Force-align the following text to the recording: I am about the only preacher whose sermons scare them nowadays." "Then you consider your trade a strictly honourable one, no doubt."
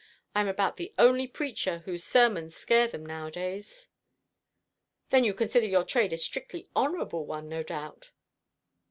I 0.33 0.41
am 0.41 0.47
about 0.47 0.77
the 0.77 0.95
only 0.97 1.27
preacher 1.27 1.83
whose 1.85 2.03
sermons 2.03 2.55
scare 2.55 2.87
them 2.87 3.05
nowadays." 3.05 3.87
"Then 5.11 5.23
you 5.23 5.35
consider 5.35 5.67
your 5.67 5.83
trade 5.83 6.11
a 6.11 6.17
strictly 6.17 6.67
honourable 6.75 7.27
one, 7.27 7.47
no 7.47 7.61
doubt." 7.61 8.09